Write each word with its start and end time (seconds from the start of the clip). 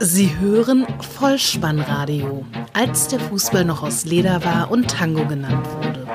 Sie 0.00 0.36
hören 0.38 0.86
Vollspannradio, 1.18 2.44
als 2.72 3.08
der 3.08 3.20
Fußball 3.20 3.64
noch 3.64 3.82
aus 3.82 4.04
Leder 4.04 4.44
war 4.44 4.70
und 4.70 4.90
Tango 4.90 5.24
genannt 5.26 5.66
wurde. 5.76 6.06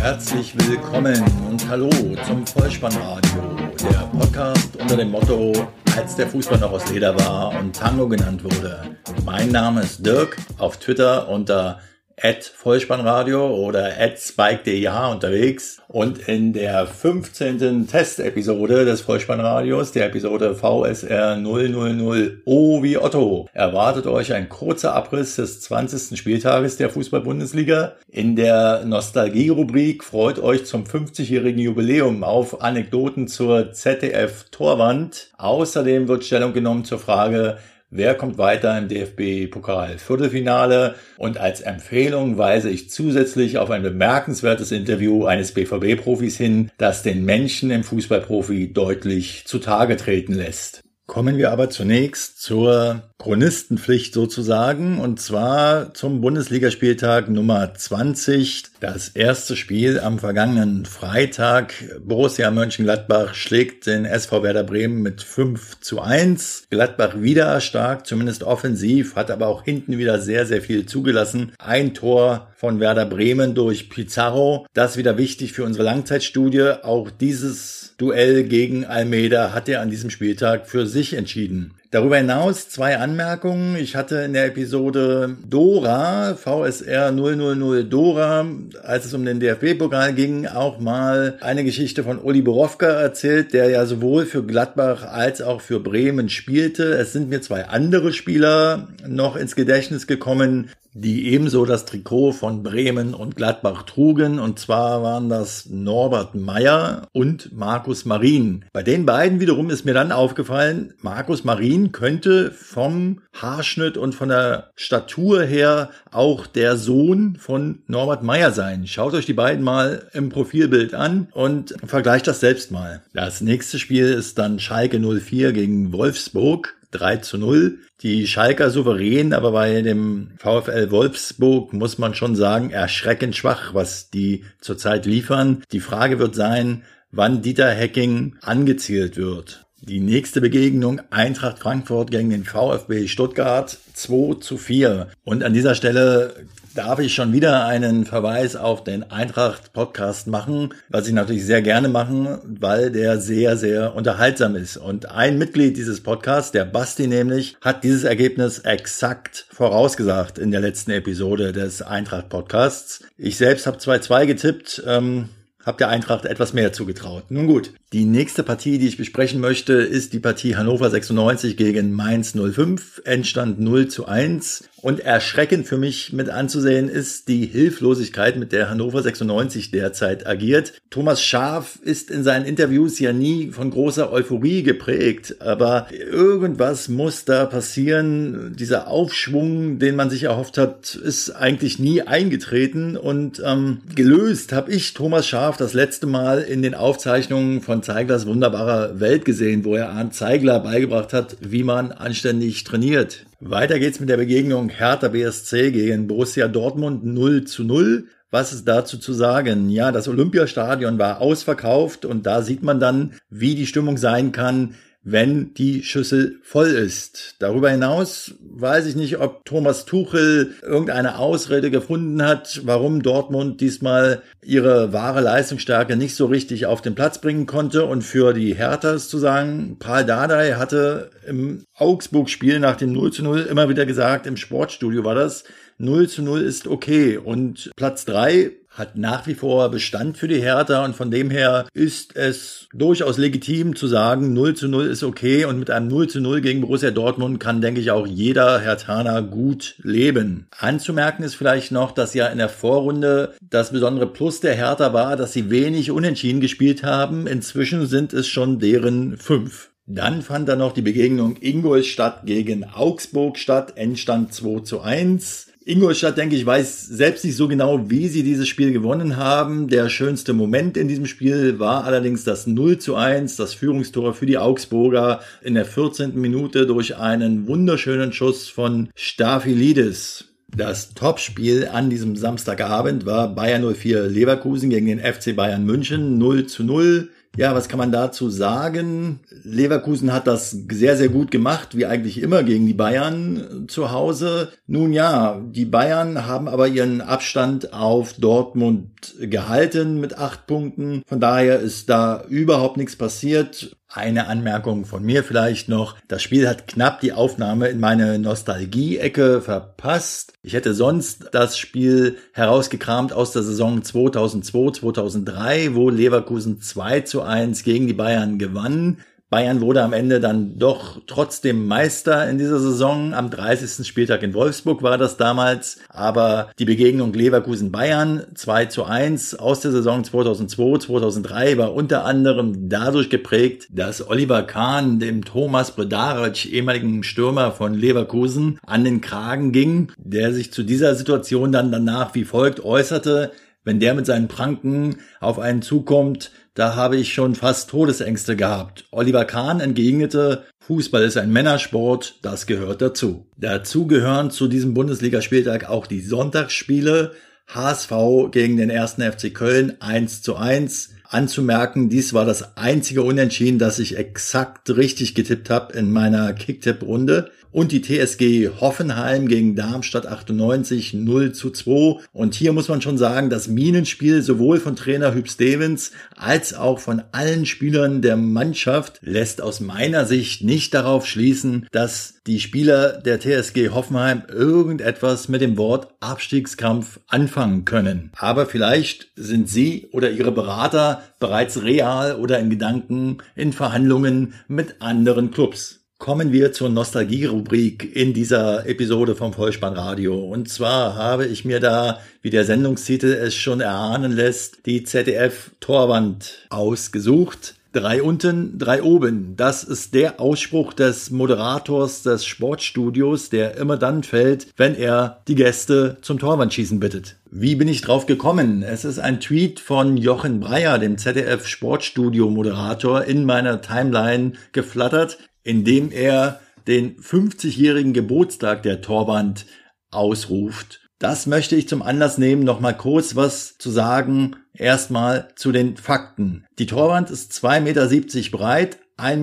Herzlich 0.00 0.54
willkommen 0.68 1.22
und 1.48 1.68
hallo 1.68 1.90
zum 2.26 2.46
Vollspannradio, 2.46 3.56
der 3.90 4.18
Podcast 4.18 4.76
unter 4.76 4.96
dem 4.96 5.10
Motto, 5.10 5.52
als 5.96 6.16
der 6.16 6.26
Fußball 6.26 6.58
noch 6.58 6.72
aus 6.72 6.90
Leder 6.90 7.18
war 7.20 7.58
und 7.58 7.76
Tango 7.76 8.08
genannt 8.08 8.42
wurde. 8.42 8.96
Mein 9.24 9.50
Name 9.50 9.82
ist 9.82 10.04
Dirk, 10.04 10.36
auf 10.58 10.78
Twitter 10.78 11.28
unter 11.28 11.78
at 12.22 12.44
Vollspannradio 12.44 13.54
oder 13.54 13.98
at 13.98 14.18
spike.deh 14.18 14.88
unterwegs. 15.10 15.82
Und 15.88 16.28
in 16.28 16.52
der 16.52 16.86
15. 16.86 17.88
Testepisode 17.88 18.84
des 18.84 19.02
Vollspannradios, 19.02 19.92
der 19.92 20.06
Episode 20.06 20.54
VSR 20.54 21.36
000 21.36 22.38
O 22.44 22.82
wie 22.82 22.96
Otto, 22.96 23.48
erwartet 23.52 24.06
euch 24.06 24.32
ein 24.32 24.48
kurzer 24.48 24.94
Abriss 24.94 25.36
des 25.36 25.60
20. 25.62 26.18
Spieltages 26.18 26.76
der 26.76 26.90
Fußball-Bundesliga. 26.90 27.96
In 28.08 28.36
der 28.36 28.84
Nostalgie-Rubrik 28.84 30.04
freut 30.04 30.38
euch 30.38 30.64
zum 30.64 30.84
50-jährigen 30.84 31.60
Jubiläum 31.60 32.24
auf 32.24 32.62
Anekdoten 32.62 33.26
zur 33.26 33.72
ZDF-Torwand. 33.72 35.30
Außerdem 35.36 36.08
wird 36.08 36.24
Stellung 36.24 36.52
genommen 36.52 36.84
zur 36.84 37.00
Frage, 37.00 37.58
Wer 37.94 38.14
kommt 38.14 38.38
weiter 38.38 38.78
im 38.78 38.88
DFB-Pokal 38.88 39.98
Viertelfinale? 39.98 40.94
Und 41.18 41.36
als 41.36 41.60
Empfehlung 41.60 42.38
weise 42.38 42.70
ich 42.70 42.88
zusätzlich 42.88 43.58
auf 43.58 43.68
ein 43.68 43.82
bemerkenswertes 43.82 44.72
Interview 44.72 45.26
eines 45.26 45.52
BVB-Profis 45.52 46.38
hin, 46.38 46.70
das 46.78 47.02
den 47.02 47.26
Menschen 47.26 47.70
im 47.70 47.84
Fußballprofi 47.84 48.72
deutlich 48.72 49.44
zutage 49.44 49.98
treten 49.98 50.32
lässt. 50.32 50.80
Kommen 51.06 51.36
wir 51.36 51.50
aber 51.52 51.68
zunächst 51.68 52.40
zur 52.40 53.11
Chronistenpflicht 53.22 54.14
sozusagen 54.14 54.98
und 54.98 55.20
zwar 55.20 55.94
zum 55.94 56.20
Bundesligaspieltag 56.20 57.28
Nummer 57.28 57.72
20. 57.72 58.64
Das 58.80 59.10
erste 59.10 59.54
Spiel 59.54 60.00
am 60.00 60.18
vergangenen 60.18 60.86
Freitag. 60.86 61.72
Borussia 62.04 62.50
Mönchengladbach 62.50 63.34
schlägt 63.34 63.86
den 63.86 64.06
SV 64.06 64.42
Werder 64.42 64.64
Bremen 64.64 65.02
mit 65.02 65.22
5 65.22 65.78
zu 65.78 66.00
1. 66.00 66.64
Gladbach 66.68 67.14
wieder 67.20 67.60
stark, 67.60 68.08
zumindest 68.08 68.42
offensiv, 68.42 69.14
hat 69.14 69.30
aber 69.30 69.46
auch 69.46 69.62
hinten 69.62 69.98
wieder 69.98 70.18
sehr, 70.18 70.44
sehr 70.44 70.60
viel 70.60 70.86
zugelassen. 70.86 71.52
Ein 71.60 71.94
Tor 71.94 72.48
von 72.56 72.80
Werder 72.80 73.06
Bremen 73.06 73.54
durch 73.54 73.88
Pizarro. 73.88 74.66
Das 74.74 74.96
wieder 74.96 75.16
wichtig 75.16 75.52
für 75.52 75.62
unsere 75.62 75.84
Langzeitstudie. 75.84 76.82
Auch 76.82 77.08
dieses 77.10 77.94
Duell 77.98 78.42
gegen 78.42 78.84
Almeida 78.84 79.52
hat 79.52 79.68
er 79.68 79.80
an 79.80 79.90
diesem 79.90 80.10
Spieltag 80.10 80.66
für 80.66 80.88
sich 80.88 81.14
entschieden. 81.14 81.74
Darüber 81.92 82.16
hinaus 82.16 82.70
zwei 82.70 82.96
Anmerkungen. 82.96 83.76
Ich 83.76 83.96
hatte 83.96 84.22
in 84.22 84.32
der 84.32 84.46
Episode 84.46 85.36
Dora, 85.46 86.34
VSR 86.36 87.12
000 87.12 87.84
Dora, 87.84 88.46
als 88.82 89.04
es 89.04 89.12
um 89.12 89.26
den 89.26 89.40
DFB-Pokal 89.40 90.14
ging, 90.14 90.46
auch 90.46 90.80
mal 90.80 91.36
eine 91.42 91.64
Geschichte 91.64 92.02
von 92.02 92.18
Uli 92.18 92.40
Borowka 92.40 92.86
erzählt, 92.86 93.52
der 93.52 93.68
ja 93.68 93.84
sowohl 93.84 94.24
für 94.24 94.42
Gladbach 94.42 95.04
als 95.04 95.42
auch 95.42 95.60
für 95.60 95.80
Bremen 95.80 96.30
spielte. 96.30 96.94
Es 96.94 97.12
sind 97.12 97.28
mir 97.28 97.42
zwei 97.42 97.66
andere 97.66 98.14
Spieler 98.14 98.88
noch 99.06 99.36
ins 99.36 99.54
Gedächtnis 99.54 100.06
gekommen, 100.06 100.70
die 100.94 101.32
ebenso 101.32 101.64
das 101.64 101.84
Trikot 101.84 102.32
von 102.32 102.62
Bremen 102.62 103.14
und 103.14 103.36
Gladbach 103.36 103.82
trugen. 103.82 104.38
Und 104.38 104.58
zwar 104.58 105.02
waren 105.02 105.28
das 105.28 105.66
Norbert 105.70 106.34
Meyer 106.34 107.08
und 107.12 107.52
Markus 107.52 108.04
Marin. 108.04 108.64
Bei 108.72 108.82
den 108.82 109.06
beiden 109.06 109.40
wiederum 109.40 109.70
ist 109.70 109.84
mir 109.84 109.94
dann 109.94 110.12
aufgefallen, 110.12 110.94
Markus 111.00 111.44
Marin 111.44 111.92
könnte 111.92 112.50
vom 112.50 113.20
Haarschnitt 113.32 113.96
und 113.96 114.14
von 114.14 114.28
der 114.28 114.70
Statur 114.76 115.42
her 115.42 115.90
auch 116.10 116.46
der 116.46 116.76
Sohn 116.76 117.36
von 117.36 117.82
Norbert 117.86 118.22
Meyer 118.22 118.52
sein. 118.52 118.86
Schaut 118.86 119.14
euch 119.14 119.26
die 119.26 119.32
beiden 119.32 119.64
mal 119.64 120.08
im 120.12 120.28
Profilbild 120.28 120.94
an 120.94 121.28
und 121.32 121.74
vergleicht 121.84 122.26
das 122.26 122.40
selbst 122.40 122.70
mal. 122.70 123.02
Das 123.14 123.40
nächste 123.40 123.78
Spiel 123.78 124.06
ist 124.12 124.38
dann 124.38 124.58
Schalke 124.58 125.00
04 125.00 125.52
gegen 125.52 125.92
Wolfsburg. 125.92 126.76
3 126.92 127.16
zu 127.18 127.38
0. 127.38 127.78
Die 128.02 128.26
Schalker 128.26 128.70
souverän, 128.70 129.32
aber 129.32 129.52
bei 129.52 129.82
dem 129.82 130.32
VfL 130.38 130.90
Wolfsburg 130.90 131.72
muss 131.72 131.98
man 131.98 132.14
schon 132.14 132.36
sagen, 132.36 132.70
erschreckend 132.70 133.36
schwach, 133.36 133.74
was 133.74 134.10
die 134.10 134.44
zurzeit 134.60 135.06
liefern. 135.06 135.62
Die 135.72 135.80
Frage 135.80 136.18
wird 136.18 136.34
sein, 136.34 136.84
wann 137.10 137.42
Dieter 137.42 137.70
Hecking 137.70 138.36
angezielt 138.40 139.16
wird. 139.16 139.66
Die 139.84 139.98
nächste 139.98 140.40
Begegnung 140.40 141.00
Eintracht 141.10 141.58
Frankfurt 141.58 142.12
gegen 142.12 142.30
den 142.30 142.44
VfB 142.44 143.08
Stuttgart 143.08 143.76
2 143.94 144.38
zu 144.38 144.56
4. 144.56 145.08
Und 145.24 145.42
an 145.42 145.54
dieser 145.54 145.74
Stelle 145.74 146.36
darf 146.76 147.00
ich 147.00 147.12
schon 147.12 147.32
wieder 147.32 147.66
einen 147.66 148.06
Verweis 148.06 148.54
auf 148.54 148.84
den 148.84 149.10
Eintracht-Podcast 149.10 150.28
machen, 150.28 150.72
was 150.88 151.08
ich 151.08 151.12
natürlich 151.12 151.44
sehr 151.44 151.62
gerne 151.62 151.88
mache, 151.88 152.40
weil 152.44 152.92
der 152.92 153.18
sehr, 153.18 153.56
sehr 153.56 153.96
unterhaltsam 153.96 154.54
ist. 154.54 154.76
Und 154.76 155.10
ein 155.10 155.36
Mitglied 155.36 155.76
dieses 155.76 156.00
Podcasts, 156.00 156.52
der 156.52 156.64
Basti 156.64 157.08
nämlich, 157.08 157.56
hat 157.60 157.82
dieses 157.82 158.04
Ergebnis 158.04 158.60
exakt 158.60 159.46
vorausgesagt 159.50 160.38
in 160.38 160.52
der 160.52 160.60
letzten 160.60 160.92
Episode 160.92 161.50
des 161.52 161.82
Eintracht-Podcasts. 161.82 163.02
Ich 163.18 163.36
selbst 163.36 163.66
habe 163.66 163.78
2-2 163.78 164.26
getippt. 164.26 164.84
Ähm, 164.86 165.28
hab 165.64 165.78
der 165.78 165.88
Eintracht 165.88 166.24
etwas 166.24 166.52
mehr 166.52 166.72
zugetraut. 166.72 167.30
Nun 167.30 167.46
gut, 167.46 167.72
die 167.92 168.04
nächste 168.04 168.42
Partie, 168.42 168.78
die 168.78 168.88
ich 168.88 168.96
besprechen 168.96 169.40
möchte, 169.40 169.74
ist 169.74 170.12
die 170.12 170.20
Partie 170.20 170.56
Hannover 170.56 170.90
96 170.90 171.56
gegen 171.56 171.92
Mainz 171.92 172.34
05. 172.34 173.02
Endstand 173.04 173.60
0 173.60 173.88
zu 173.88 174.06
1. 174.06 174.64
Und 174.82 174.98
erschreckend 174.98 175.68
für 175.68 175.78
mich 175.78 176.12
mit 176.12 176.28
anzusehen 176.28 176.88
ist 176.88 177.28
die 177.28 177.46
Hilflosigkeit, 177.46 178.36
mit 178.36 178.50
der 178.50 178.68
Hannover 178.68 179.00
96 179.00 179.70
derzeit 179.70 180.26
agiert. 180.26 180.72
Thomas 180.90 181.22
Schaf 181.22 181.78
ist 181.82 182.10
in 182.10 182.24
seinen 182.24 182.44
Interviews 182.44 182.98
ja 182.98 183.12
nie 183.12 183.52
von 183.52 183.70
großer 183.70 184.10
Euphorie 184.10 184.64
geprägt, 184.64 185.36
aber 185.38 185.86
irgendwas 185.92 186.88
muss 186.88 187.24
da 187.24 187.46
passieren. 187.46 188.56
Dieser 188.58 188.88
Aufschwung, 188.88 189.78
den 189.78 189.94
man 189.94 190.10
sich 190.10 190.24
erhofft 190.24 190.58
hat, 190.58 190.96
ist 190.96 191.30
eigentlich 191.30 191.78
nie 191.78 192.02
eingetreten 192.02 192.96
und 192.96 193.40
ähm, 193.46 193.82
gelöst 193.94 194.52
habe 194.52 194.72
ich 194.72 194.94
Thomas 194.94 195.28
Schaf 195.28 195.56
das 195.56 195.74
letzte 195.74 196.08
Mal 196.08 196.40
in 196.40 196.60
den 196.60 196.74
Aufzeichnungen 196.74 197.60
von 197.60 197.84
Zeiglers 197.84 198.26
wunderbarer 198.26 198.98
Welt 198.98 199.24
gesehen, 199.24 199.64
wo 199.64 199.76
er 199.76 199.90
Arndt 199.90 200.16
Zeigler 200.16 200.58
beigebracht 200.58 201.12
hat, 201.12 201.36
wie 201.40 201.62
man 201.62 201.92
anständig 201.92 202.64
trainiert. 202.64 203.26
Weiter 203.44 203.80
geht's 203.80 203.98
mit 203.98 204.08
der 204.08 204.18
Begegnung 204.18 204.68
Hertha 204.68 205.08
BSC 205.08 205.72
gegen 205.72 206.06
Borussia 206.06 206.46
Dortmund 206.46 207.04
0 207.04 207.42
zu 207.42 207.64
0. 207.64 208.06
Was 208.30 208.52
ist 208.52 208.68
dazu 208.68 208.98
zu 208.98 209.12
sagen? 209.12 209.68
Ja, 209.68 209.90
das 209.90 210.06
Olympiastadion 210.06 210.96
war 211.00 211.20
ausverkauft 211.20 212.04
und 212.04 212.24
da 212.24 212.42
sieht 212.42 212.62
man 212.62 212.78
dann, 212.78 213.14
wie 213.30 213.56
die 213.56 213.66
Stimmung 213.66 213.96
sein 213.96 214.30
kann, 214.30 214.76
wenn 215.04 215.52
die 215.54 215.82
Schüssel 215.82 216.38
voll 216.42 216.68
ist. 216.68 217.34
Darüber 217.40 217.70
hinaus 217.70 218.34
weiß 218.40 218.86
ich 218.86 218.94
nicht, 218.94 219.18
ob 219.18 219.44
Thomas 219.44 219.84
Tuchel 219.84 220.54
irgendeine 220.62 221.18
Ausrede 221.18 221.70
gefunden 221.70 222.22
hat, 222.22 222.60
warum 222.64 223.02
Dortmund 223.02 223.60
diesmal 223.60 224.22
ihre 224.44 224.92
wahre 224.92 225.20
Leistungsstärke 225.20 225.96
nicht 225.96 226.14
so 226.14 226.26
richtig 226.26 226.66
auf 226.66 226.82
den 226.82 226.94
Platz 226.94 227.20
bringen 227.20 227.46
konnte. 227.46 227.84
Und 227.84 228.02
für 228.02 228.32
die 228.32 228.54
Herthas 228.54 229.08
zu 229.08 229.18
sagen, 229.18 229.76
Paul 229.80 230.04
Dardai 230.04 230.52
hatte 230.52 231.10
im 231.26 231.64
Augsburg-Spiel 231.74 232.60
nach 232.60 232.76
dem 232.76 232.92
0 232.92 233.12
zu 233.12 233.24
0 233.24 233.42
immer 233.42 233.68
wieder 233.68 233.86
gesagt, 233.86 234.26
im 234.26 234.36
Sportstudio 234.36 235.04
war 235.04 235.16
das, 235.16 235.44
0 235.78 236.08
zu 236.08 236.22
0 236.22 236.42
ist 236.42 236.68
okay. 236.68 237.16
Und 237.16 237.72
Platz 237.74 238.04
3 238.04 238.52
hat 238.72 238.96
nach 238.96 239.26
wie 239.26 239.34
vor 239.34 239.70
Bestand 239.70 240.16
für 240.16 240.28
die 240.28 240.40
Hertha 240.40 240.84
und 240.84 240.96
von 240.96 241.10
dem 241.10 241.30
her 241.30 241.66
ist 241.74 242.16
es 242.16 242.68
durchaus 242.72 243.18
legitim 243.18 243.76
zu 243.76 243.86
sagen, 243.86 244.32
0 244.32 244.54
zu 244.54 244.68
0 244.68 244.86
ist 244.86 245.02
okay 245.02 245.44
und 245.44 245.58
mit 245.58 245.70
einem 245.70 245.88
0 245.88 246.08
zu 246.08 246.20
0 246.20 246.40
gegen 246.40 246.62
Borussia 246.62 246.90
Dortmund 246.90 247.38
kann, 247.38 247.60
denke 247.60 247.80
ich, 247.80 247.90
auch 247.90 248.06
jeder 248.06 248.60
Hertaner 248.60 249.22
gut 249.22 249.74
leben. 249.82 250.46
Anzumerken 250.58 251.22
ist 251.22 251.34
vielleicht 251.34 251.70
noch, 251.70 251.92
dass 251.92 252.14
ja 252.14 252.28
in 252.28 252.38
der 252.38 252.48
Vorrunde 252.48 253.34
das 253.40 253.72
besondere 253.72 254.06
Plus 254.06 254.40
der 254.40 254.54
Hertha 254.54 254.92
war, 254.94 255.16
dass 255.16 255.34
sie 255.34 255.50
wenig 255.50 255.90
unentschieden 255.90 256.40
gespielt 256.40 256.82
haben. 256.82 257.26
Inzwischen 257.26 257.86
sind 257.86 258.14
es 258.14 258.26
schon 258.26 258.58
deren 258.58 259.18
fünf. 259.18 259.70
Dann 259.86 260.22
fand 260.22 260.48
da 260.48 260.56
noch 260.56 260.72
die 260.72 260.82
Begegnung 260.82 261.36
Ingolstadt 261.40 262.24
gegen 262.24 262.64
Augsburg 262.64 263.36
statt, 263.36 263.74
Endstand 263.76 264.32
2 264.32 264.60
zu 264.60 264.80
1. 264.80 265.48
Ingolstadt, 265.64 266.18
denke 266.18 266.34
ich, 266.34 266.44
weiß 266.44 266.86
selbst 266.86 267.24
nicht 267.24 267.36
so 267.36 267.46
genau, 267.46 267.88
wie 267.88 268.08
sie 268.08 268.24
dieses 268.24 268.48
Spiel 268.48 268.72
gewonnen 268.72 269.16
haben. 269.16 269.68
Der 269.68 269.88
schönste 269.88 270.32
Moment 270.32 270.76
in 270.76 270.88
diesem 270.88 271.06
Spiel 271.06 271.60
war 271.60 271.84
allerdings 271.84 272.24
das 272.24 272.48
0 272.48 272.78
zu 272.78 272.96
1, 272.96 273.36
das 273.36 273.54
Führungstor 273.54 274.12
für 274.14 274.26
die 274.26 274.38
Augsburger 274.38 275.20
in 275.40 275.54
der 275.54 275.64
14. 275.64 276.20
Minute 276.20 276.66
durch 276.66 276.96
einen 276.96 277.46
wunderschönen 277.46 278.12
Schuss 278.12 278.48
von 278.48 278.88
Staphylidis. 278.96 280.24
Das 280.48 280.94
Topspiel 280.94 281.68
an 281.72 281.90
diesem 281.90 282.16
Samstagabend 282.16 283.06
war 283.06 283.32
Bayern 283.34 283.62
04 283.74 284.02
Leverkusen 284.02 284.68
gegen 284.68 284.86
den 284.86 284.98
FC 284.98 285.34
Bayern 285.36 285.64
München 285.64 286.18
0 286.18 286.46
zu 286.46 286.64
0. 286.64 287.08
Ja, 287.36 287.54
was 287.54 287.68
kann 287.68 287.78
man 287.78 287.92
dazu 287.92 288.28
sagen? 288.28 289.20
Leverkusen 289.42 290.12
hat 290.12 290.26
das 290.26 290.50
sehr, 290.50 290.98
sehr 290.98 291.08
gut 291.08 291.30
gemacht, 291.30 291.74
wie 291.74 291.86
eigentlich 291.86 292.20
immer 292.20 292.42
gegen 292.42 292.66
die 292.66 292.74
Bayern 292.74 293.64
zu 293.68 293.90
Hause. 293.90 294.52
Nun 294.66 294.92
ja, 294.92 295.40
die 295.42 295.64
Bayern 295.64 296.26
haben 296.26 296.46
aber 296.46 296.68
ihren 296.68 297.00
Abstand 297.00 297.72
auf 297.72 298.12
Dortmund 298.14 299.14
gehalten 299.18 299.98
mit 299.98 300.18
acht 300.18 300.46
Punkten. 300.46 301.02
Von 301.06 301.20
daher 301.20 301.58
ist 301.60 301.88
da 301.88 302.22
überhaupt 302.28 302.76
nichts 302.76 302.96
passiert. 302.96 303.76
Eine 303.94 304.26
Anmerkung 304.26 304.86
von 304.86 305.04
mir 305.04 305.22
vielleicht 305.22 305.68
noch. 305.68 305.96
Das 306.08 306.22
Spiel 306.22 306.48
hat 306.48 306.66
knapp 306.66 307.00
die 307.00 307.12
Aufnahme 307.12 307.68
in 307.68 307.78
meine 307.78 308.18
Nostalgie-Ecke 308.18 309.42
verpasst. 309.42 310.32
Ich 310.42 310.54
hätte 310.54 310.72
sonst 310.72 311.28
das 311.32 311.58
Spiel 311.58 312.16
herausgekramt 312.32 313.12
aus 313.12 313.32
der 313.32 313.42
Saison 313.42 313.84
2002, 313.84 314.80
2003, 314.80 315.74
wo 315.74 315.90
Leverkusen 315.90 316.62
2 316.62 317.00
zu 317.02 317.20
1 317.20 317.64
gegen 317.64 317.86
die 317.86 317.92
Bayern 317.92 318.38
gewann. 318.38 318.96
Bayern 319.32 319.62
wurde 319.62 319.82
am 319.82 319.94
Ende 319.94 320.20
dann 320.20 320.58
doch 320.58 321.00
trotzdem 321.06 321.66
Meister 321.66 322.28
in 322.28 322.36
dieser 322.36 322.60
Saison. 322.60 323.14
Am 323.14 323.30
30. 323.30 323.86
Spieltag 323.86 324.22
in 324.22 324.34
Wolfsburg 324.34 324.82
war 324.82 324.98
das 324.98 325.16
damals. 325.16 325.78
Aber 325.88 326.50
die 326.58 326.66
Begegnung 326.66 327.14
Leverkusen-Bayern 327.14 328.26
2 328.34 328.66
zu 328.66 328.84
1 328.84 329.36
aus 329.36 329.60
der 329.60 329.70
Saison 329.70 330.04
2002, 330.04 330.80
2003 330.80 331.56
war 331.56 331.72
unter 331.72 332.04
anderem 332.04 332.68
dadurch 332.68 333.08
geprägt, 333.08 333.68
dass 333.70 334.06
Oliver 334.06 334.42
Kahn 334.42 334.98
dem 334.98 335.24
Thomas 335.24 335.70
Bredaric, 335.70 336.52
ehemaligen 336.52 337.02
Stürmer 337.02 337.52
von 337.52 337.72
Leverkusen, 337.72 338.58
an 338.66 338.84
den 338.84 339.00
Kragen 339.00 339.50
ging, 339.50 339.92
der 339.96 340.34
sich 340.34 340.52
zu 340.52 340.62
dieser 340.62 340.94
Situation 340.94 341.52
dann 341.52 341.72
danach 341.72 342.14
wie 342.14 342.26
folgt 342.26 342.62
äußerte. 342.62 343.32
Wenn 343.64 343.80
der 343.80 343.94
mit 343.94 344.06
seinen 344.06 344.28
Pranken 344.28 344.96
auf 345.20 345.38
einen 345.38 345.62
zukommt, 345.62 346.32
da 346.54 346.76
habe 346.76 346.96
ich 346.96 347.14
schon 347.14 347.34
fast 347.34 347.70
Todesängste 347.70 348.36
gehabt. 348.36 348.84
Oliver 348.90 349.24
Kahn 349.24 349.60
entgegnete, 349.60 350.44
Fußball 350.60 351.02
ist 351.02 351.16
ein 351.16 351.32
Männersport, 351.32 352.18
das 352.22 352.46
gehört 352.46 352.82
dazu. 352.82 353.26
Dazu 353.36 353.86
gehören 353.86 354.30
zu 354.30 354.48
diesem 354.48 354.74
Bundesligaspieltag 354.74 355.68
auch 355.68 355.86
die 355.86 356.00
Sonntagsspiele. 356.00 357.12
HSV 357.48 357.92
gegen 358.30 358.56
den 358.56 358.70
ersten 358.70 359.02
FC 359.02 359.34
Köln 359.34 359.76
1 359.80 360.22
zu 360.22 360.36
1. 360.36 360.94
Anzumerken, 361.12 361.88
dies 361.88 362.14
war 362.14 362.24
das 362.24 362.56
einzige 362.56 363.02
Unentschieden, 363.02 363.58
das 363.58 363.78
ich 363.78 363.96
exakt 363.96 364.74
richtig 364.76 365.14
getippt 365.14 365.50
habe 365.50 365.76
in 365.76 365.90
meiner 365.92 366.32
Kicktipp-Runde 366.32 367.30
und 367.52 367.70
die 367.70 367.82
TSG 367.82 368.48
Hoffenheim 368.60 369.28
gegen 369.28 369.54
Darmstadt 369.54 370.06
98 370.06 370.94
0 370.94 371.32
zu 371.32 371.50
2. 371.50 372.00
Und 372.12 372.34
hier 372.34 372.52
muss 372.52 372.68
man 372.68 372.80
schon 372.80 372.98
sagen, 372.98 373.30
das 373.30 373.46
Minenspiel 373.46 374.22
sowohl 374.22 374.58
von 374.58 374.74
Trainer 374.74 375.14
Hüb 375.14 375.28
Stevens 375.28 375.92
als 376.16 376.54
auch 376.54 376.78
von 376.78 377.02
allen 377.12 377.46
Spielern 377.46 378.00
der 378.02 378.16
Mannschaft 378.16 378.98
lässt 379.02 379.42
aus 379.42 379.60
meiner 379.60 380.06
Sicht 380.06 380.42
nicht 380.42 380.72
darauf 380.74 381.06
schließen, 381.06 381.68
dass 381.70 382.14
die 382.26 382.40
Spieler 382.40 383.00
der 383.00 383.20
TSG 383.20 383.70
Hoffenheim 383.70 384.22
irgendetwas 384.32 385.28
mit 385.28 385.40
dem 385.40 385.58
Wort 385.58 385.88
Abstiegskampf 386.00 387.00
anfangen 387.08 387.64
können. 387.64 388.12
Aber 388.16 388.46
vielleicht 388.46 389.08
sind 389.16 389.48
Sie 389.48 389.88
oder 389.92 390.10
Ihre 390.10 390.32
Berater 390.32 391.01
bereits 391.18 391.62
real 391.62 392.16
oder 392.16 392.38
in 392.38 392.50
Gedanken 392.50 393.18
in 393.34 393.52
Verhandlungen 393.52 394.34
mit 394.48 394.80
anderen 394.80 395.30
Clubs 395.30 395.82
kommen 396.02 396.32
wir 396.32 396.52
zur 396.52 396.68
Nostalgie-Rubrik 396.68 397.94
in 397.94 398.12
dieser 398.12 398.66
Episode 398.66 399.14
vom 399.14 399.32
Vollspannradio. 399.32 400.18
Und 400.18 400.48
zwar 400.48 400.96
habe 400.96 401.26
ich 401.26 401.44
mir 401.44 401.60
da, 401.60 402.00
wie 402.22 402.30
der 402.30 402.44
Sendungstitel 402.44 403.06
es 403.06 403.36
schon 403.36 403.60
erahnen 403.60 404.10
lässt, 404.10 404.66
die 404.66 404.82
ZDF-Torwand 404.82 406.48
ausgesucht. 406.50 407.54
Drei 407.72 408.02
unten, 408.02 408.58
drei 408.58 408.82
oben. 408.82 409.34
Das 409.36 409.64
ist 409.64 409.94
der 409.94 410.20
Ausspruch 410.20 410.72
des 410.74 411.10
Moderators 411.10 412.02
des 412.02 412.26
Sportstudios, 412.26 413.30
der 413.30 413.56
immer 413.56 413.76
dann 413.76 414.02
fällt, 414.02 414.46
wenn 414.56 414.74
er 414.74 415.22
die 415.26 415.34
Gäste 415.34 415.96
zum 416.02 416.18
Torwandschießen 416.18 416.80
bittet. 416.80 417.16
Wie 417.30 417.56
bin 417.56 417.68
ich 417.68 417.80
drauf 417.80 418.06
gekommen? 418.06 418.62
Es 418.62 418.84
ist 418.84 418.98
ein 418.98 419.20
Tweet 419.20 419.58
von 419.58 419.96
Jochen 419.96 420.40
Breyer, 420.40 420.78
dem 420.78 420.98
ZDF 420.98 421.46
Sportstudio 421.46 422.28
Moderator, 422.28 423.04
in 423.04 423.24
meiner 423.24 423.62
Timeline 423.62 424.32
geflattert 424.52 425.18
indem 425.44 425.90
er 425.90 426.40
den 426.66 426.96
50-jährigen 426.96 427.92
Geburtstag 427.92 428.62
der 428.62 428.80
Torwand 428.80 429.46
ausruft. 429.90 430.80
Das 431.02 431.26
möchte 431.26 431.56
ich 431.56 431.68
zum 431.68 431.82
Anlass 431.82 432.16
nehmen, 432.16 432.44
nochmal 432.44 432.76
kurz 432.76 433.16
was 433.16 433.58
zu 433.58 433.72
sagen. 433.72 434.36
Erstmal 434.54 435.26
zu 435.34 435.50
den 435.50 435.76
Fakten. 435.76 436.44
Die 436.60 436.66
Torwand 436.66 437.10
ist 437.10 437.32
2,70 437.32 437.60
Meter 437.60 438.38
breit, 438.38 438.78
1,83 438.98 439.16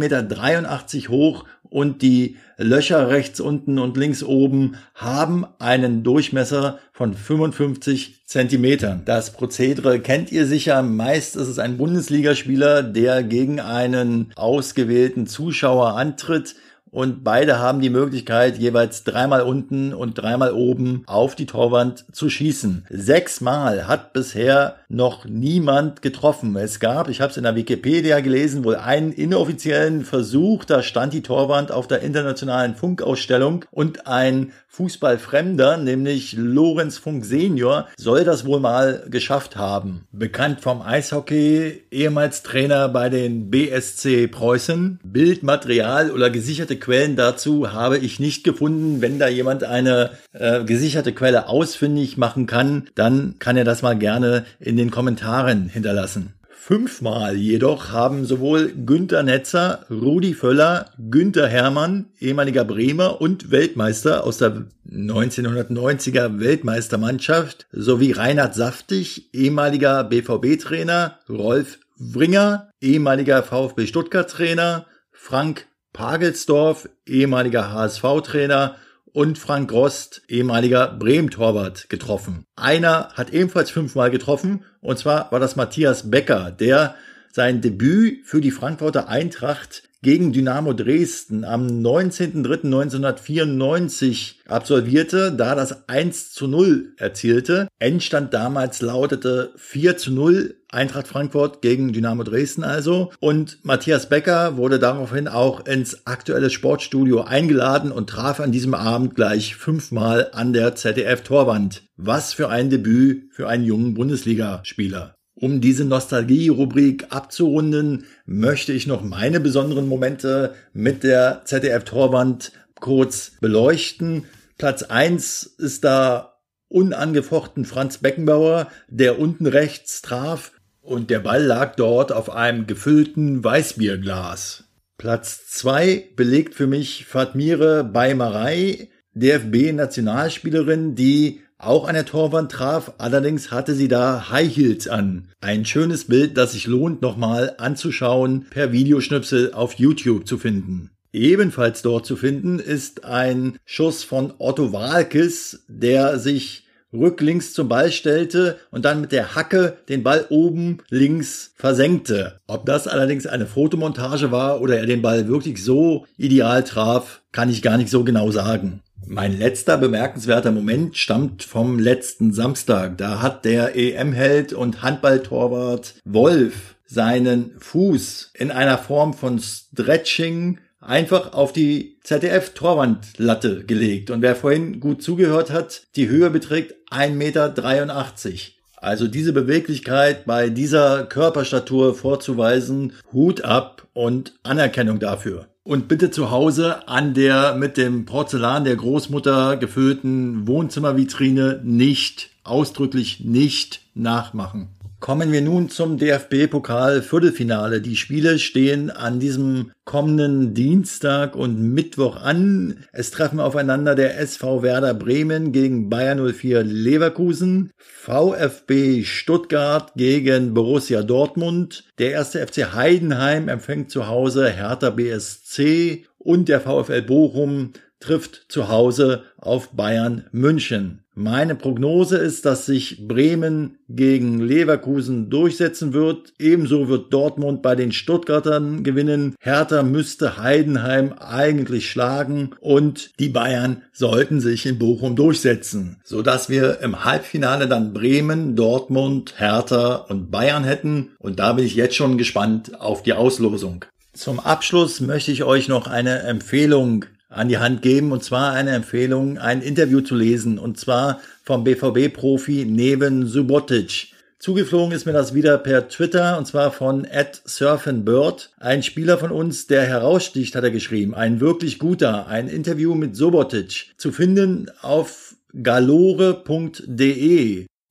Meter 0.98 1.10
hoch 1.10 1.46
und 1.64 2.02
die 2.02 2.36
Löcher 2.58 3.08
rechts 3.08 3.40
unten 3.40 3.80
und 3.80 3.96
links 3.96 4.24
oben 4.24 4.76
haben 4.94 5.46
einen 5.60 6.04
Durchmesser 6.04 6.80
von 6.92 7.14
55 7.14 8.26
Zentimetern. 8.26 9.04
Das 9.06 9.32
Prozedere 9.32 10.02
kennt 10.02 10.34
ihr 10.34 10.48
sicher. 10.48 10.82
Meist 10.82 11.38
ist 11.38 11.48
es 11.48 11.60
ein 11.60 11.78
Bundesligaspieler, 11.78 12.84
der 12.84 13.24
gegen 13.24 13.62
einen 13.62 14.34
ausgewählten 14.36 15.28
Zuschauer 15.28 15.96
antritt 15.96 16.56
und 16.92 17.24
beide 17.24 17.60
haben 17.60 17.82
die 17.82 17.90
Möglichkeit, 17.90 18.58
jeweils 18.58 19.04
dreimal 19.04 19.42
unten 19.42 19.94
und 19.94 20.18
dreimal 20.18 20.54
oben 20.54 21.04
auf 21.06 21.36
die 21.36 21.46
Torwand 21.46 22.06
zu 22.12 22.30
schießen. 22.30 22.86
Sechsmal 22.90 23.88
hat 23.88 24.14
bisher 24.14 24.76
noch 24.90 25.26
niemand 25.26 26.02
getroffen. 26.02 26.56
Es 26.56 26.80
gab, 26.80 27.10
ich 27.10 27.22
habe 27.22 27.32
es 27.32 27.38
in 27.38 27.44
der 27.44 27.56
Wikipedia 27.56 28.20
gelesen, 28.22 28.64
wohl 28.64 28.76
einen 28.76 29.12
inoffiziellen 29.12 30.04
Versuch, 30.04 30.66
da 30.66 30.82
stand 30.82 31.14
die 31.14 31.22
Torwand 31.22 31.72
auf 31.72 31.88
der 31.88 32.02
internationalen 32.02 32.76
Funkausstellung 32.76 33.66
und 33.72 34.08
ein 34.08 34.52
Fußballfremder, 34.72 35.78
nämlich 35.78 36.34
Lorenz 36.38 37.00
Funk 37.00 37.26
Senior, 37.26 37.88
soll 37.98 38.24
das 38.24 38.46
wohl 38.46 38.60
mal 38.60 39.04
geschafft 39.10 39.58
haben. 39.58 40.08
Bekannt 40.12 40.62
vom 40.62 40.82
Eishockey, 40.82 41.84
ehemals 41.92 42.44
Trainer 42.44 42.88
bei 42.88 43.10
den 43.10 43.50
BSC 43.50 44.28
Preußen. 44.28 45.00
Bildmaterial 45.04 46.12
oder 46.12 46.30
gesicherte 46.30 46.79
Quellen 46.80 47.16
dazu 47.16 47.74
habe 47.74 47.98
ich 47.98 48.20
nicht 48.20 48.44
gefunden. 48.44 49.02
Wenn 49.02 49.20
da 49.20 49.28
jemand 49.28 49.64
eine 49.64 50.12
äh, 50.34 50.64
gesicherte 50.64 51.14
Quelle 51.14 51.48
ausfindig 51.48 52.18
machen 52.18 52.46
kann, 52.46 52.88
dann 52.96 53.36
kann 53.40 53.58
er 53.58 53.64
das 53.64 53.82
mal 53.82 53.98
gerne 53.98 54.46
in 54.60 54.78
den 54.78 54.92
Kommentaren 54.92 55.70
hinterlassen. 55.70 56.34
Fünfmal 56.70 57.36
jedoch 57.36 57.90
haben 57.90 58.26
sowohl 58.26 58.72
Günter 58.86 59.24
Netzer, 59.24 59.88
Rudi 59.90 60.36
Völler, 60.36 60.92
Günter 61.10 61.48
Hermann, 61.48 62.10
ehemaliger 62.20 62.64
Bremer 62.64 63.22
und 63.22 63.50
Weltmeister 63.50 64.24
aus 64.24 64.38
der 64.38 64.66
1990er 64.88 66.40
Weltmeistermannschaft, 66.40 67.66
sowie 67.72 68.12
Reinhard 68.12 68.54
Saftig, 68.54 69.34
ehemaliger 69.34 70.04
BVB-Trainer, 70.04 71.18
Rolf 71.28 71.80
Wringer, 71.98 72.70
ehemaliger 72.82 73.42
VfB 73.42 73.88
Stuttgart-Trainer, 73.88 74.86
Frank 75.12 75.66
Pagelsdorf, 75.94 76.90
ehemaliger 77.06 77.72
HSV-Trainer 77.72 78.76
und 79.12 79.38
Frank 79.38 79.72
Rost, 79.72 80.22
ehemaliger 80.28 80.88
Bremen-Torwart, 80.88 81.90
getroffen. 81.90 82.46
Einer 82.56 83.10
hat 83.14 83.32
ebenfalls 83.32 83.72
fünfmal 83.72 84.12
getroffen, 84.12 84.66
und 84.82 85.00
zwar 85.00 85.32
war 85.32 85.40
das 85.40 85.56
Matthias 85.56 86.12
Becker, 86.12 86.52
der 86.52 86.96
sein 87.32 87.62
Debüt 87.62 88.26
für 88.26 88.42
die 88.42 88.52
Frankfurter 88.52 89.08
Eintracht 89.08 89.84
gegen 90.02 90.32
Dynamo 90.32 90.72
Dresden 90.74 91.44
am 91.44 91.68
19.03.1994 91.68 94.36
absolvierte, 94.48 95.34
da 95.34 95.56
das 95.56 95.90
1 95.90 96.32
zu 96.32 96.48
0 96.48 96.94
erzielte. 96.98 97.68
Endstand 97.80 98.34
damals 98.34 98.82
lautete 98.82 99.52
4 99.58 99.98
zu 99.98 100.14
0 100.14 100.56
Eintracht 100.72 101.08
Frankfurt 101.08 101.64
gegen 101.64 101.94
Dynamo 101.94 102.24
Dresden 102.24 102.64
also. 102.64 103.12
Und 103.20 103.58
Matthias 103.64 104.08
Becker 104.08 104.56
wurde 104.56 104.78
daraufhin 104.78 105.28
auch 105.28 105.66
ins 105.66 106.06
aktuelle 106.06 106.52
Sportstudio 106.52 107.22
eingeladen 107.22 107.92
und 107.92 108.10
traf 108.10 108.40
an 108.40 108.52
diesem 108.52 108.76
Abend 108.76 109.16
gleich 109.16 109.56
fünfmal 109.56 110.30
an 110.32 110.54
der 110.54 110.76
ZDF-Torwand. 110.76 111.84
Was 111.98 112.34
für 112.34 112.50
ein 112.50 112.70
Debüt 112.70 113.34
für 113.34 113.48
einen 113.48 113.64
jungen 113.64 113.96
Bundesligaspieler. 113.96 115.16
Um 115.34 115.60
diese 115.60 115.86
Nostalgie-Rubrik 115.86 117.08
abzurunden, 117.10 118.06
möchte 118.26 118.72
ich 118.72 118.86
noch 118.86 119.02
meine 119.02 119.40
besonderen 119.40 119.88
Momente 119.88 120.54
mit 120.74 121.04
der 121.04 121.42
ZDF-Torwand 121.46 122.52
kurz 122.80 123.32
beleuchten. 123.42 124.26
Platz 124.58 124.84
eins 124.84 125.44
ist 125.58 125.84
da 125.84 126.36
unangefochten 126.68 127.66
Franz 127.66 127.98
Beckenbauer, 127.98 128.68
der 128.90 129.18
unten 129.18 129.48
rechts 129.48 130.04
traf 130.04 130.52
und 130.90 131.10
der 131.10 131.20
Ball 131.20 131.44
lag 131.44 131.76
dort 131.76 132.12
auf 132.12 132.32
einem 132.32 132.66
gefüllten 132.66 133.44
Weißbierglas. 133.44 134.64
Platz 134.98 135.48
zwei 135.48 136.10
belegt 136.16 136.56
für 136.56 136.68
mich 136.68 137.06
Fatmire 137.06 137.84
Beimerei, 137.84 138.90
DFB-Nationalspielerin, 139.14 140.96
die 140.96 141.42
auch 141.58 141.88
an 141.88 141.94
der 141.94 142.06
Torwand 142.06 142.52
traf, 142.52 142.94
allerdings 142.98 143.52
hatte 143.52 143.74
sie 143.74 143.88
da 143.88 144.30
High 144.32 144.56
Heels 144.56 144.88
an. 144.88 145.30
Ein 145.42 145.66
schönes 145.66 146.06
Bild, 146.06 146.38
das 146.38 146.54
sich 146.54 146.68
lohnt 146.68 147.02
nochmal 147.02 147.54
anzuschauen, 147.58 148.48
per 148.50 148.72
Videoschnipsel 148.72 149.54
auf 149.54 149.74
YouTube 149.74 150.26
zu 150.26 150.38
finden. 150.38 150.90
Ebenfalls 151.12 151.82
dort 151.82 152.06
zu 152.06 152.16
finden 152.16 152.60
ist 152.60 153.04
ein 153.04 153.58
Schuss 153.66 154.04
von 154.04 154.34
Otto 154.38 154.74
Walkes, 154.74 155.66
der 155.68 156.18
sich 156.18 156.66
rücklinks 156.94 157.54
zum 157.54 157.70
Ball 157.70 157.92
stellte 157.92 158.58
und 158.72 158.86
dann 158.86 159.02
mit 159.02 159.12
der 159.12 159.36
Hacke 159.36 159.78
den 159.90 160.04
Ball 160.04 160.26
oben 160.30 160.80
links 160.90 161.54
versenkte. 161.56 162.40
Ob 162.48 162.66
das 162.66 162.88
allerdings 162.88 163.28
eine 163.28 163.46
Fotomontage 163.46 164.32
war 164.32 164.62
oder 164.62 164.78
er 164.78 164.86
den 164.86 165.02
Ball 165.02 165.28
wirklich 165.28 165.64
so 165.64 166.06
ideal 166.18 166.64
traf, 166.64 167.22
kann 167.32 167.50
ich 167.50 167.62
gar 167.62 167.78
nicht 167.78 167.90
so 167.90 168.04
genau 168.04 168.32
sagen. 168.32 168.82
Mein 169.06 169.38
letzter 169.38 169.78
bemerkenswerter 169.78 170.52
Moment 170.52 170.98
stammt 170.98 171.44
vom 171.44 171.80
letzten 171.80 172.34
Samstag. 172.34 172.98
Da 172.98 173.22
hat 173.22 173.46
der 173.46 173.76
EM-Held 173.76 174.54
und 174.54 174.84
Handballtorwart 174.84 175.96
Wolf 176.06 176.76
seinen 176.86 177.56
Fuß 177.60 178.32
in 178.34 178.52
einer 178.52 178.78
Form 178.78 179.14
von 179.14 179.40
Stretching 179.40 180.60
einfach 180.80 181.34
auf 181.34 181.54
die 181.54 181.98
ZDF-Torwandlatte 182.04 183.66
gelegt. 183.66 184.10
Und 184.12 184.22
wer 184.22 184.36
vorhin 184.36 184.80
gut 184.80 185.04
zugehört 185.04 185.52
hat, 185.52 185.84
die 185.96 186.10
Höhe 186.10 186.30
beträgt 186.30 186.76
1,83 186.92 187.10
Meter. 187.14 188.40
Also 188.82 189.08
diese 189.08 189.34
Beweglichkeit 189.34 190.26
bei 190.26 190.50
dieser 190.50 191.04
Körperstatur 191.04 191.96
vorzuweisen, 191.96 192.94
Hut 193.12 193.44
ab 193.44 193.88
und 193.94 194.40
Anerkennung 194.44 195.00
dafür. 195.00 195.48
Und 195.64 195.88
bitte 195.90 196.12
zu 196.12 196.32
Hause 196.32 196.88
an 196.88 197.14
der 197.14 197.56
mit 197.56 197.78
dem 197.78 198.06
Porzellan 198.06 198.64
der 198.64 198.78
Großmutter 198.78 199.58
gefüllten 199.58 200.48
Wohnzimmervitrine 200.48 201.60
nicht, 201.64 202.30
ausdrücklich 202.44 203.20
nicht 203.20 203.82
nachmachen. 203.94 204.70
Kommen 205.00 205.32
wir 205.32 205.42
nun 205.42 205.70
zum 205.70 205.98
DFB-Pokal 205.98 207.02
Viertelfinale. 207.02 207.80
Die 207.80 207.96
Spiele 207.96 208.38
stehen 208.38 208.90
an 208.92 209.22
diesem 209.22 209.72
kommenden 209.86 210.54
Dienstag 210.54 211.38
und 211.38 211.74
Mittwoch 211.74 212.18
an. 212.18 212.86
Es 212.92 213.10
treffen 213.10 213.40
aufeinander 213.40 213.96
der 213.96 214.20
SV 214.20 214.62
Werder 214.62 214.94
Bremen 214.94 215.54
gegen 215.54 215.90
Bayern 215.90 216.34
04 216.34 216.64
Leverkusen, 216.64 217.72
VfB 217.78 219.06
Stuttgart 219.06 219.94
gegen 219.96 220.54
Borussia 220.54 221.02
Dortmund, 221.02 221.86
der 221.98 222.12
erste 222.12 222.46
FC 222.46 222.74
Heidenheim 222.74 223.48
empfängt 223.48 223.92
zu 223.92 224.08
Hause 224.08 224.50
Hertha 224.50 224.90
BSC 224.90 226.06
und 226.18 226.50
der 226.50 226.60
VfL 226.60 227.04
Bochum 227.04 227.72
trifft 228.00 228.46
zu 228.50 228.70
Hause 228.70 229.24
auf 229.38 229.70
Bayern 229.70 230.26
München. 230.32 231.04
Meine 231.22 231.56
Prognose 231.56 232.16
ist, 232.16 232.46
dass 232.46 232.66
sich 232.66 233.06
Bremen 233.06 233.78
gegen 233.90 234.40
Leverkusen 234.40 235.30
durchsetzen 235.30 235.92
wird. 235.92 236.32
Ebenso 236.40 236.88
wird 236.88 237.12
Dortmund 237.12 237.62
bei 237.62 237.76
den 237.76 237.92
Stuttgartern 237.92 238.86
gewinnen. 238.86 239.36
Hertha 239.42 239.84
müsste 239.84 240.38
Heidenheim 240.38 241.12
eigentlich 241.12 241.90
schlagen 241.90 242.52
und 242.62 243.12
die 243.20 243.28
Bayern 243.28 243.82
sollten 243.92 244.40
sich 244.40 244.66
in 244.66 244.80
Bochum 244.80 245.18
durchsetzen, 245.18 245.98
sodass 246.06 246.48
wir 246.48 246.80
im 246.80 247.04
Halbfinale 247.04 247.68
dann 247.68 247.92
Bremen, 247.92 248.56
Dortmund, 248.56 249.34
Hertha 249.36 249.96
und 249.96 250.32
Bayern 250.32 250.64
hätten. 250.64 251.10
Und 251.20 251.40
da 251.40 251.52
bin 251.52 251.66
ich 251.66 251.76
jetzt 251.76 251.96
schon 251.96 252.18
gespannt 252.18 252.80
auf 252.80 253.04
die 253.04 253.14
Auslosung. 253.14 253.84
Zum 254.14 254.40
Abschluss 254.40 255.02
möchte 255.02 255.34
ich 255.34 255.44
euch 255.44 255.68
noch 255.68 255.88
eine 255.88 256.20
Empfehlung 256.20 257.06
an 257.30 257.48
die 257.48 257.60
Hand 257.60 257.82
geben, 257.82 258.12
und 258.12 258.24
zwar 258.24 258.52
eine 258.54 258.72
Empfehlung, 258.72 259.38
ein 259.38 259.62
Interview 259.62 260.02
zu 260.02 260.16
lesen, 260.16 260.60
und 260.60 260.80
zwar 260.80 261.22
vom 261.44 261.64
BVB-Profi 261.64 262.66
Neven 262.66 263.28
Subotic. 263.28 264.14
Zugeflogen 264.40 264.94
ist 264.94 265.06
mir 265.06 265.12
das 265.12 265.34
wieder 265.34 265.58
per 265.58 265.90
Twitter 265.90 266.38
und 266.38 266.46
zwar 266.48 266.72
von 266.72 267.06
@surfandbird. 267.44 268.52
Ein 268.58 268.84
Spieler 268.84 269.18
von 269.18 269.32
uns, 269.32 269.68
der 269.68 269.82
heraussticht, 269.86 270.56
hat 270.56 270.64
er 270.64 270.72
geschrieben. 270.72 271.14
Ein 271.14 271.42
wirklich 271.42 271.78
guter. 271.78 272.28
Ein 272.28 272.48
Interview 272.48 272.96
mit 272.96 273.18
Subotic. 273.18 273.94
Zu 273.98 274.14
finden 274.14 274.72
auf 274.82 275.36
galore.de. 275.62 276.86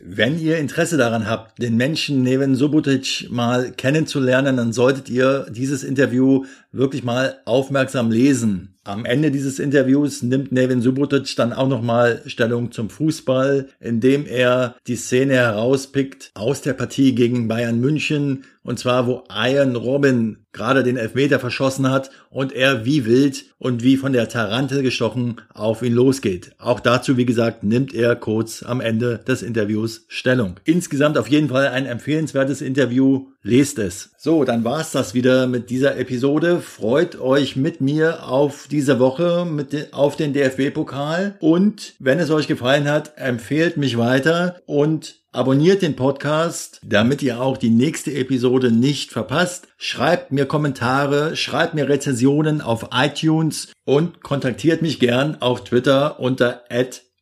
Wenn 0.00 0.38
ihr 0.40 0.58
Interesse 0.58 0.96
daran 0.96 1.28
habt, 1.28 1.60
den 1.60 1.76
Menschen 1.76 2.22
Neven 2.22 2.54
Subotic 2.54 3.26
mal 3.30 3.72
kennenzulernen, 3.72 4.56
dann 4.56 4.72
solltet 4.72 5.10
ihr 5.10 5.46
dieses 5.50 5.84
Interview 5.84 6.46
wirklich 6.72 7.04
mal 7.04 7.40
aufmerksam 7.44 8.10
lesen. 8.10 8.77
Am 8.88 9.04
Ende 9.04 9.30
dieses 9.30 9.58
Interviews 9.58 10.22
nimmt 10.22 10.50
Nevin 10.50 10.80
Subotic 10.80 11.36
dann 11.36 11.52
auch 11.52 11.68
nochmal 11.68 12.22
Stellung 12.24 12.72
zum 12.72 12.88
Fußball, 12.88 13.68
indem 13.80 14.24
er 14.24 14.76
die 14.86 14.96
Szene 14.96 15.34
herauspickt 15.34 16.30
aus 16.32 16.62
der 16.62 16.72
Partie 16.72 17.14
gegen 17.14 17.48
Bayern 17.48 17.80
München, 17.80 18.44
und 18.62 18.78
zwar 18.78 19.06
wo 19.06 19.24
Ian 19.30 19.76
Robin 19.76 20.46
gerade 20.52 20.82
den 20.82 20.96
Elfmeter 20.96 21.38
verschossen 21.38 21.90
hat 21.90 22.10
und 22.30 22.52
er 22.52 22.84
wie 22.84 23.04
wild 23.04 23.46
und 23.58 23.82
wie 23.82 23.96
von 23.96 24.12
der 24.12 24.28
Tarantel 24.28 24.82
gestochen 24.82 25.40
auf 25.52 25.82
ihn 25.82 25.92
losgeht. 25.92 26.52
Auch 26.58 26.80
dazu, 26.80 27.16
wie 27.16 27.26
gesagt, 27.26 27.64
nimmt 27.64 27.94
er 27.94 28.16
kurz 28.16 28.62
am 28.62 28.80
Ende 28.80 29.18
des 29.26 29.42
Interviews 29.42 30.04
Stellung. 30.08 30.56
Insgesamt 30.64 31.18
auf 31.18 31.28
jeden 31.28 31.48
Fall 31.48 31.68
ein 31.68 31.86
empfehlenswertes 31.86 32.60
Interview. 32.62 33.28
Lest 33.42 33.78
es. 33.78 34.10
So, 34.18 34.44
dann 34.44 34.64
war's 34.64 34.92
das 34.92 35.14
wieder 35.14 35.46
mit 35.46 35.70
dieser 35.70 35.96
Episode. 35.96 36.60
Freut 36.60 37.20
euch 37.20 37.56
mit 37.56 37.80
mir 37.80 38.28
auf 38.28 38.66
diese 38.68 38.98
Woche 38.98 39.44
mit 39.44 39.72
de 39.72 39.92
auf 39.92 40.16
den 40.16 40.32
DFB-Pokal. 40.32 41.36
Und 41.40 41.94
wenn 41.98 42.18
es 42.18 42.30
euch 42.30 42.48
gefallen 42.48 42.88
hat, 42.88 43.12
empfehlt 43.16 43.76
mich 43.76 43.96
weiter 43.96 44.60
und 44.66 45.18
Abonniert 45.30 45.82
den 45.82 45.94
Podcast, 45.94 46.80
damit 46.82 47.22
ihr 47.22 47.42
auch 47.42 47.58
die 47.58 47.68
nächste 47.68 48.12
Episode 48.14 48.72
nicht 48.72 49.12
verpasst. 49.12 49.68
Schreibt 49.76 50.32
mir 50.32 50.46
Kommentare, 50.46 51.36
schreibt 51.36 51.74
mir 51.74 51.86
Rezensionen 51.86 52.62
auf 52.62 52.88
iTunes 52.94 53.70
und 53.84 54.22
kontaktiert 54.22 54.80
mich 54.80 54.98
gern 54.98 55.36
auf 55.40 55.64
Twitter 55.64 56.18
unter 56.18 56.64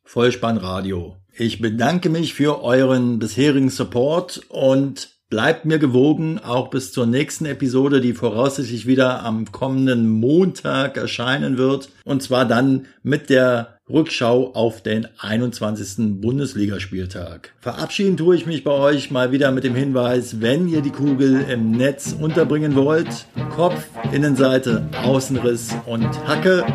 @vollspannradio. 0.05 1.17
Ich 1.37 1.61
bedanke 1.61 2.09
mich 2.09 2.33
für 2.33 2.63
euren 2.63 3.19
bisherigen 3.19 3.69
Support 3.69 4.41
und 4.49 5.16
Bleibt 5.29 5.65
mir 5.65 5.77
gewogen, 5.77 6.39
auch 6.39 6.69
bis 6.69 6.93
zur 6.93 7.05
nächsten 7.05 7.45
Episode, 7.45 7.99
die 7.99 8.13
voraussichtlich 8.13 8.87
wieder 8.87 9.23
am 9.23 9.51
kommenden 9.51 10.09
Montag 10.09 10.95
erscheinen 10.95 11.57
wird. 11.57 11.89
Und 12.05 12.23
zwar 12.23 12.45
dann 12.45 12.85
mit 13.03 13.29
der 13.29 13.77
Rückschau 13.89 14.53
auf 14.53 14.81
den 14.81 15.05
21. 15.19 16.21
Bundesligaspieltag. 16.21 17.51
Verabschieden 17.59 18.15
tue 18.15 18.37
ich 18.37 18.45
mich 18.45 18.63
bei 18.63 18.71
euch 18.71 19.11
mal 19.11 19.33
wieder 19.33 19.51
mit 19.51 19.65
dem 19.65 19.75
Hinweis, 19.75 20.39
wenn 20.39 20.69
ihr 20.69 20.81
die 20.81 20.91
Kugel 20.91 21.45
im 21.49 21.71
Netz 21.71 22.15
unterbringen 22.17 22.75
wollt, 22.75 23.25
Kopf, 23.53 23.85
Innenseite, 24.13 24.87
Außenriss 25.03 25.75
und 25.85 26.07
Hacke. 26.25 26.65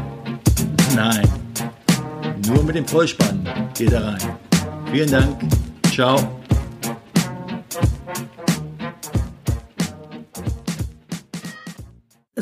Nein, 0.95 1.27
nur 2.49 2.63
mit 2.65 2.77
dem 2.77 2.87
Vollspann 2.87 3.47
geht 3.77 3.93
er 3.93 4.05
rein. 4.05 4.39
Vielen 4.91 5.11
Dank. 5.11 5.41
Ciao. 5.91 6.42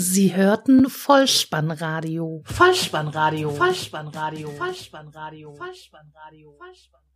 Sie 0.00 0.34
hörten 0.34 0.88
Vollspannradio. 0.88 2.42
Vollspannradio. 2.46 3.50
Vollspannradio. 3.50 4.48
Vollspannradio. 4.58 4.58
Vollspannradio. 4.58 5.50
Vollspannradio. 5.58 6.56
Vollspannradio. 6.58 7.09